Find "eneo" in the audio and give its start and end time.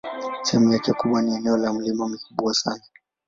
1.35-1.57